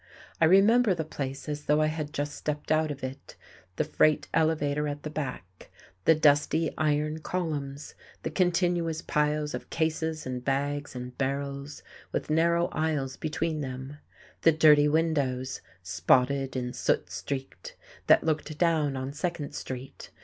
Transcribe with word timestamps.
I 0.41 0.45
remember 0.45 0.95
the 0.95 1.05
place 1.05 1.47
as 1.47 1.65
though 1.65 1.79
I 1.79 1.85
had 1.85 2.11
just 2.11 2.33
stepped 2.33 2.71
out 2.71 2.89
of 2.89 3.03
it, 3.03 3.35
the 3.75 3.83
freight 3.83 4.27
elevator 4.33 4.87
at 4.87 5.03
the 5.03 5.11
back, 5.11 5.69
the 6.05 6.15
dusty, 6.15 6.71
iron 6.75 7.19
columns, 7.19 7.93
the 8.23 8.31
continuous 8.31 9.03
piles 9.03 9.53
of 9.53 9.69
cases 9.69 10.25
and 10.25 10.43
bags 10.43 10.95
and 10.95 11.15
barrels 11.19 11.83
with 12.11 12.31
narrow 12.31 12.67
aisles 12.71 13.15
between 13.15 13.61
them; 13.61 13.99
the 14.41 14.51
dirty 14.51 14.87
windows, 14.87 15.61
spotted 15.83 16.55
and 16.55 16.75
soot 16.75 17.11
streaked, 17.11 17.75
that 18.07 18.23
looked 18.23 18.57
down 18.57 18.97
on 18.97 19.13
Second 19.13 19.53
Street. 19.53 20.09